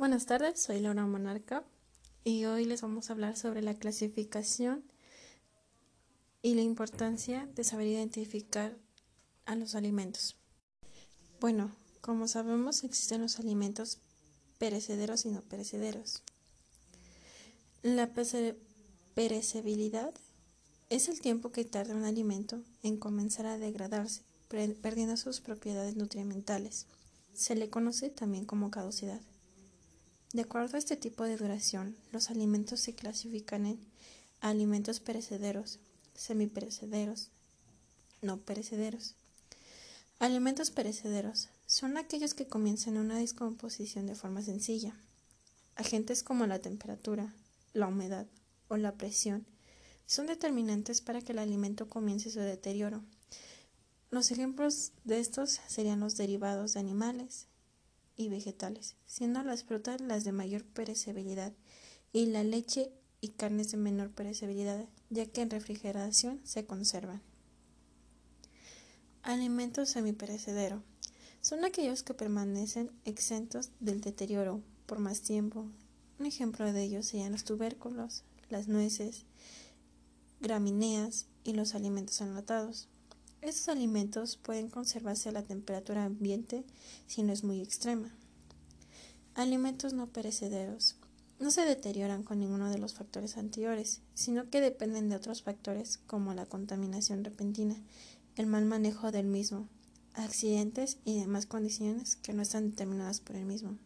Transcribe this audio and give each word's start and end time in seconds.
Buenas 0.00 0.24
tardes, 0.24 0.58
soy 0.62 0.80
Laura 0.80 1.04
Monarca 1.04 1.62
y 2.24 2.46
hoy 2.46 2.64
les 2.64 2.80
vamos 2.80 3.10
a 3.10 3.12
hablar 3.12 3.36
sobre 3.36 3.60
la 3.60 3.74
clasificación 3.74 4.82
y 6.40 6.54
la 6.54 6.62
importancia 6.62 7.46
de 7.54 7.64
saber 7.64 7.86
identificar 7.86 8.78
a 9.44 9.56
los 9.56 9.74
alimentos. 9.74 10.38
Bueno, 11.38 11.76
como 12.00 12.28
sabemos 12.28 12.82
existen 12.82 13.20
los 13.20 13.38
alimentos 13.40 13.98
perecederos 14.58 15.26
y 15.26 15.32
no 15.32 15.42
perecederos. 15.42 16.22
La 17.82 18.10
perecibilidad 19.14 20.14
es 20.88 21.10
el 21.10 21.20
tiempo 21.20 21.52
que 21.52 21.66
tarda 21.66 21.94
un 21.94 22.04
alimento 22.04 22.62
en 22.82 22.96
comenzar 22.96 23.44
a 23.44 23.58
degradarse, 23.58 24.22
perdiendo 24.48 25.18
sus 25.18 25.42
propiedades 25.42 25.94
nutrimentales. 25.96 26.86
Se 27.34 27.54
le 27.54 27.68
conoce 27.68 28.08
también 28.08 28.46
como 28.46 28.70
caducidad. 28.70 29.20
De 30.32 30.42
acuerdo 30.42 30.76
a 30.76 30.78
este 30.78 30.96
tipo 30.96 31.24
de 31.24 31.36
duración, 31.36 31.96
los 32.12 32.30
alimentos 32.30 32.78
se 32.78 32.94
clasifican 32.94 33.66
en 33.66 33.80
alimentos 34.40 35.00
perecederos, 35.00 35.80
semiperecederos, 36.14 37.30
no 38.22 38.36
perecederos. 38.38 39.16
Alimentos 40.20 40.70
perecederos 40.70 41.48
son 41.66 41.96
aquellos 41.96 42.34
que 42.34 42.46
comienzan 42.46 42.96
una 42.96 43.18
descomposición 43.18 44.06
de 44.06 44.14
forma 44.14 44.42
sencilla. 44.42 44.94
Agentes 45.74 46.22
como 46.22 46.46
la 46.46 46.60
temperatura, 46.60 47.34
la 47.72 47.88
humedad 47.88 48.26
o 48.68 48.76
la 48.76 48.92
presión 48.92 49.46
son 50.06 50.26
determinantes 50.26 51.00
para 51.00 51.22
que 51.22 51.32
el 51.32 51.40
alimento 51.40 51.88
comience 51.88 52.30
su 52.30 52.38
deterioro. 52.38 53.02
Los 54.10 54.30
ejemplos 54.30 54.92
de 55.04 55.18
estos 55.18 55.60
serían 55.66 56.00
los 56.00 56.16
derivados 56.16 56.74
de 56.74 56.80
animales, 56.80 57.46
y 58.20 58.28
vegetales, 58.28 58.96
siendo 59.06 59.42
las 59.42 59.64
frutas 59.64 60.02
las 60.02 60.24
de 60.24 60.32
mayor 60.32 60.62
perecibilidad 60.62 61.54
y 62.12 62.26
la 62.26 62.44
leche 62.44 62.92
y 63.22 63.28
carnes 63.28 63.70
de 63.70 63.78
menor 63.78 64.10
perecibilidad, 64.10 64.86
ya 65.08 65.24
que 65.24 65.40
en 65.40 65.48
refrigeración 65.48 66.38
se 66.44 66.66
conservan. 66.66 67.22
Alimentos 69.22 69.88
semiperecederos 69.88 70.82
son 71.40 71.64
aquellos 71.64 72.02
que 72.02 72.12
permanecen 72.12 72.90
exentos 73.06 73.70
del 73.80 74.02
deterioro 74.02 74.62
por 74.84 74.98
más 74.98 75.22
tiempo. 75.22 75.66
Un 76.18 76.26
ejemplo 76.26 76.70
de 76.70 76.82
ellos 76.82 77.06
serían 77.06 77.32
los 77.32 77.44
tubérculos, 77.44 78.24
las 78.50 78.68
nueces, 78.68 79.24
gramíneas 80.40 81.26
y 81.42 81.54
los 81.54 81.74
alimentos 81.74 82.20
enlatados. 82.20 82.88
Estos 83.42 83.68
alimentos 83.68 84.36
pueden 84.36 84.68
conservarse 84.68 85.30
a 85.30 85.32
la 85.32 85.42
temperatura 85.42 86.04
ambiente 86.04 86.64
si 87.06 87.22
no 87.22 87.32
es 87.32 87.42
muy 87.42 87.60
extrema. 87.60 88.14
Alimentos 89.34 89.94
no 89.94 90.08
perecederos. 90.08 90.96
No 91.38 91.50
se 91.50 91.62
deterioran 91.62 92.22
con 92.22 92.38
ninguno 92.38 92.68
de 92.68 92.76
los 92.76 92.92
factores 92.92 93.38
anteriores, 93.38 94.02
sino 94.12 94.50
que 94.50 94.60
dependen 94.60 95.08
de 95.08 95.16
otros 95.16 95.42
factores 95.42 95.98
como 96.06 96.34
la 96.34 96.44
contaminación 96.44 97.24
repentina, 97.24 97.76
el 98.36 98.46
mal 98.46 98.66
manejo 98.66 99.10
del 99.10 99.26
mismo, 99.26 99.66
accidentes 100.12 100.98
y 101.06 101.18
demás 101.18 101.46
condiciones 101.46 102.16
que 102.16 102.34
no 102.34 102.42
están 102.42 102.70
determinadas 102.70 103.20
por 103.20 103.36
el 103.36 103.46
mismo. 103.46 103.78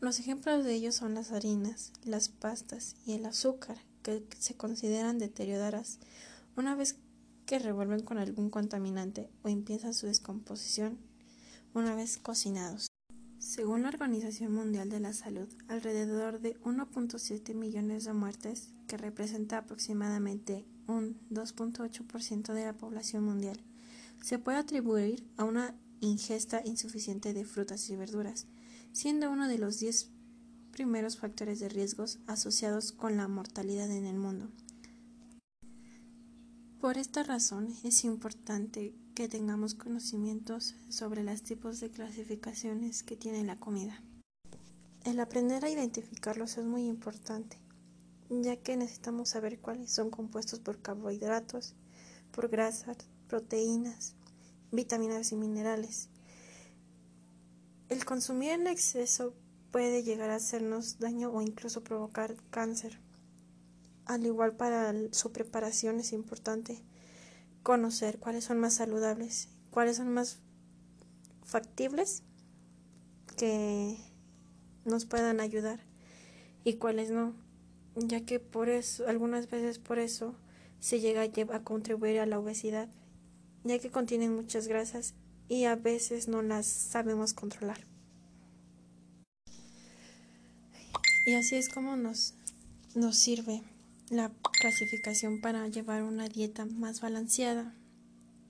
Los 0.00 0.18
ejemplos 0.18 0.64
de 0.64 0.74
ellos 0.74 0.96
son 0.96 1.14
las 1.14 1.30
harinas, 1.30 1.92
las 2.04 2.30
pastas 2.30 2.96
y 3.06 3.12
el 3.12 3.24
azúcar, 3.24 3.78
que 4.02 4.24
se 4.38 4.54
consideran 4.54 5.20
deterioradas 5.20 6.00
una 6.56 6.74
vez 6.74 6.96
que 7.46 7.58
revuelven 7.58 8.02
con 8.02 8.18
algún 8.18 8.50
contaminante 8.50 9.30
o 9.42 9.48
empiezan 9.48 9.94
su 9.94 10.06
descomposición 10.06 10.98
una 11.74 11.94
vez 11.94 12.18
cocinados. 12.18 12.88
Según 13.38 13.82
la 13.82 13.88
Organización 13.88 14.52
Mundial 14.52 14.90
de 14.90 14.98
la 14.98 15.12
Salud, 15.12 15.48
alrededor 15.68 16.40
de 16.40 16.58
1.7 16.60 17.54
millones 17.54 18.04
de 18.04 18.12
muertes, 18.12 18.72
que 18.88 18.96
representa 18.96 19.58
aproximadamente 19.58 20.66
un 20.88 21.20
2.8% 21.30 22.52
de 22.52 22.64
la 22.64 22.72
población 22.72 23.24
mundial, 23.24 23.60
se 24.22 24.38
puede 24.38 24.58
atribuir 24.58 25.24
a 25.36 25.44
una 25.44 25.74
ingesta 26.00 26.60
insuficiente 26.64 27.32
de 27.32 27.44
frutas 27.44 27.88
y 27.88 27.96
verduras, 27.96 28.46
siendo 28.92 29.30
uno 29.30 29.48
de 29.48 29.58
los 29.58 29.78
10 29.78 30.10
primeros 30.72 31.18
factores 31.18 31.60
de 31.60 31.68
riesgos 31.68 32.18
asociados 32.26 32.92
con 32.92 33.16
la 33.16 33.28
mortalidad 33.28 33.90
en 33.90 34.06
el 34.06 34.16
mundo. 34.16 34.50
Por 36.80 36.98
esta 36.98 37.22
razón 37.22 37.74
es 37.84 38.04
importante 38.04 38.94
que 39.14 39.28
tengamos 39.28 39.74
conocimientos 39.74 40.74
sobre 40.90 41.24
los 41.24 41.42
tipos 41.42 41.80
de 41.80 41.90
clasificaciones 41.90 43.02
que 43.02 43.16
tiene 43.16 43.44
la 43.44 43.58
comida. 43.58 44.02
El 45.02 45.18
aprender 45.20 45.64
a 45.64 45.70
identificarlos 45.70 46.58
es 46.58 46.66
muy 46.66 46.86
importante, 46.86 47.58
ya 48.28 48.56
que 48.58 48.76
necesitamos 48.76 49.30
saber 49.30 49.58
cuáles 49.58 49.90
son 49.90 50.10
compuestos 50.10 50.60
por 50.60 50.82
carbohidratos, 50.82 51.74
por 52.30 52.48
grasas, 52.48 52.98
proteínas, 53.26 54.14
vitaminas 54.70 55.32
y 55.32 55.36
minerales. 55.36 56.10
El 57.88 58.04
consumir 58.04 58.50
en 58.50 58.66
exceso 58.66 59.32
puede 59.70 60.02
llegar 60.02 60.28
a 60.28 60.36
hacernos 60.36 60.98
daño 60.98 61.30
o 61.30 61.40
incluso 61.40 61.82
provocar 61.82 62.36
cáncer. 62.50 63.00
Al 64.06 64.24
igual 64.24 64.56
para 64.56 64.94
su 65.10 65.32
preparación 65.32 65.98
es 65.98 66.12
importante 66.12 66.82
conocer 67.62 68.18
cuáles 68.18 68.44
son 68.44 68.58
más 68.58 68.74
saludables, 68.74 69.48
cuáles 69.70 69.96
son 69.96 70.14
más 70.14 70.38
factibles 71.42 72.22
que 73.36 73.98
nos 74.84 75.04
puedan 75.04 75.40
ayudar 75.40 75.80
y 76.62 76.74
cuáles 76.74 77.10
no, 77.10 77.34
ya 77.96 78.24
que 78.24 78.38
por 78.38 78.68
eso, 78.68 79.08
algunas 79.08 79.50
veces 79.50 79.80
por 79.80 79.98
eso 79.98 80.36
se 80.78 81.00
llega 81.00 81.22
a 81.22 81.62
contribuir 81.64 82.20
a 82.20 82.26
la 82.26 82.38
obesidad, 82.38 82.88
ya 83.64 83.80
que 83.80 83.90
contienen 83.90 84.36
muchas 84.36 84.68
grasas 84.68 85.14
y 85.48 85.64
a 85.64 85.74
veces 85.74 86.28
no 86.28 86.42
las 86.42 86.66
sabemos 86.66 87.34
controlar. 87.34 87.80
Y 91.26 91.34
así 91.34 91.56
es 91.56 91.68
como 91.68 91.96
nos, 91.96 92.34
nos 92.94 93.16
sirve 93.16 93.62
la 94.10 94.32
clasificación 94.60 95.40
para 95.40 95.66
llevar 95.68 96.02
una 96.02 96.28
dieta 96.28 96.64
más 96.64 97.00
balanceada 97.00 97.74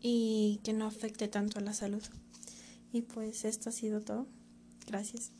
y 0.00 0.60
que 0.62 0.72
no 0.72 0.86
afecte 0.86 1.28
tanto 1.28 1.58
a 1.58 1.62
la 1.62 1.72
salud. 1.72 2.02
Y 2.92 3.02
pues 3.02 3.44
esto 3.44 3.70
ha 3.70 3.72
sido 3.72 4.00
todo. 4.00 4.26
Gracias. 4.86 5.32